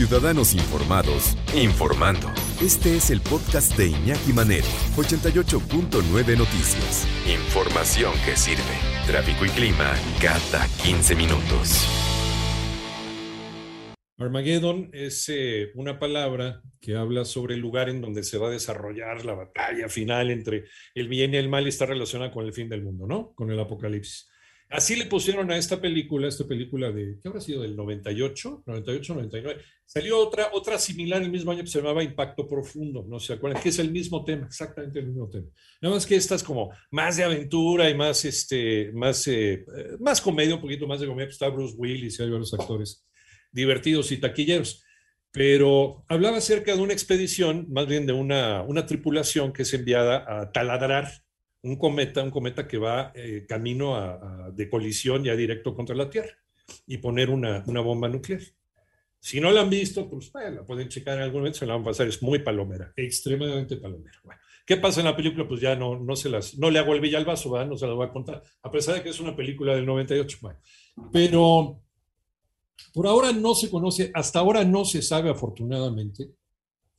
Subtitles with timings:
[0.00, 2.28] Ciudadanos Informados, informando.
[2.62, 4.64] Este es el podcast de Iñaki Manero,
[4.96, 7.06] 88.9 Noticias.
[7.28, 8.62] Información que sirve.
[9.06, 11.86] Tráfico y clima cada 15 minutos.
[14.16, 18.52] Armageddon es eh, una palabra que habla sobre el lugar en donde se va a
[18.52, 20.64] desarrollar la batalla final entre
[20.94, 23.34] el bien y el mal y está relacionada con el fin del mundo, ¿no?
[23.34, 24.30] Con el apocalipsis.
[24.70, 27.62] Así le pusieron a esta película, esta película de, ¿qué habrá sido?
[27.62, 29.62] Del 98, 98, 99.
[29.84, 33.60] Salió otra, otra similar el mismo año que se llamaba Impacto Profundo, ¿no se acuerdan?
[33.60, 35.48] Que es el mismo tema, exactamente el mismo tema.
[35.82, 39.64] Nada más que esta es como más de aventura y más, este, más, eh,
[39.98, 41.26] más comedia, un poquito más de comedia.
[41.26, 43.04] Pues está Bruce Willis y hay varios actores
[43.50, 44.84] divertidos y taquilleros.
[45.32, 50.24] Pero hablaba acerca de una expedición, más bien de una, una tripulación que es enviada
[50.28, 51.10] a taladrar
[51.62, 56.08] un cometa, un cometa que va eh, camino a, de colisión ya directo contra la
[56.08, 56.36] Tierra
[56.86, 58.40] y poner una, una bomba nuclear.
[59.18, 61.82] Si no la han visto, pues la pueden checar en algún momento, se la van
[61.82, 64.18] a pasar, es muy palomera, extremadamente palomera.
[64.70, 65.48] ¿qué pasa en la película?
[65.48, 67.66] Pues ya no, no se las, no le hago el villa ¿verdad?
[67.66, 70.38] no se las voy a contar, a pesar de que es una película del 98.
[70.40, 70.60] Bueno,
[71.12, 71.80] pero
[72.94, 76.30] por ahora no se conoce, hasta ahora no se sabe afortunadamente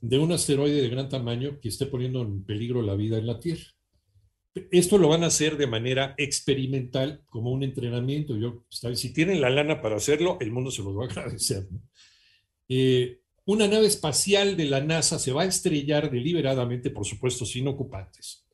[0.02, 3.40] de un asteroide de gran tamaño que esté poniendo en peligro la vida en la
[3.40, 3.64] Tierra.
[4.54, 8.36] Esto lo van a hacer de manera experimental, como un entrenamiento.
[8.36, 11.68] Yo, si tienen la lana para hacerlo, el mundo se los va a agradecer.
[12.68, 17.68] Eh, una nave espacial de la NASA se va a estrellar deliberadamente, por supuesto, sin
[17.68, 18.46] ocupantes,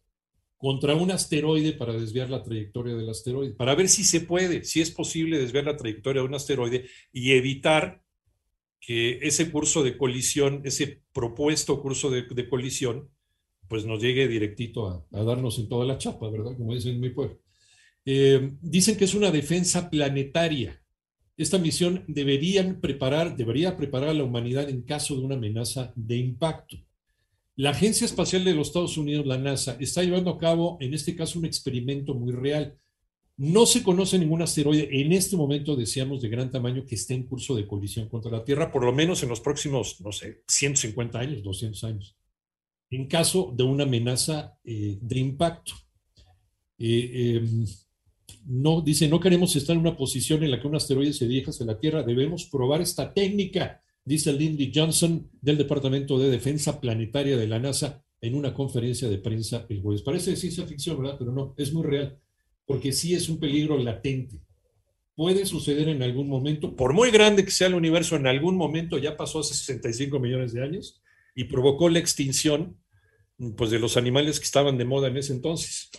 [0.55, 4.81] contra un asteroide para desviar la trayectoria del asteroide, para ver si se puede, si
[4.81, 8.03] es posible desviar la trayectoria de un asteroide y evitar
[8.79, 13.09] que ese curso de colisión, ese propuesto curso de, de colisión,
[13.67, 16.55] pues nos llegue directito a, darnos en toda la chapa, ¿verdad?
[16.57, 17.39] Como dicen en mi pueblo.
[18.05, 20.81] Eh, dicen que es una defensa planetaria.
[21.35, 26.17] Esta misión deberían preparar, debería preparar a la humanidad en caso de una amenaza de
[26.17, 26.77] impacto.
[27.55, 31.15] La Agencia Espacial de los Estados Unidos, la NASA, está llevando a cabo, en este
[31.15, 32.77] caso, un experimento muy real.
[33.35, 37.23] No se conoce ningún asteroide en este momento, decíamos, de gran tamaño que esté en
[37.23, 41.19] curso de colisión contra la Tierra, por lo menos en los próximos, no sé, 150
[41.19, 42.16] años, 200 años
[42.89, 45.73] en caso de una amenaza eh, de impacto.
[46.77, 47.65] Eh, em,
[48.45, 51.51] no, dice, no queremos estar en una posición en la que un asteroide se dirija
[51.51, 57.35] hacia la Tierra, debemos probar esta técnica, dice Lindy Johnson del Departamento de Defensa Planetaria
[57.37, 60.01] de la NASA en una conferencia de prensa el jueves.
[60.01, 61.17] Parece ciencia ficción, ¿verdad?
[61.19, 62.17] Pero no, es muy real,
[62.65, 64.41] porque sí es un peligro latente.
[65.15, 68.97] Puede suceder en algún momento, por muy grande que sea el universo, en algún momento,
[68.97, 71.01] ya pasó hace 65 millones de años,
[71.37, 72.81] y provocó la extinción
[73.57, 75.91] pues, de los animales que estaban de moda en ese entonces.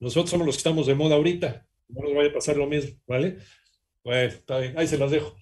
[0.00, 1.66] Nosotros somos los que estamos de moda ahorita.
[1.88, 3.36] No nos vaya a pasar lo mismo, ¿vale?
[4.04, 5.38] Está bien, ahí se las dejo.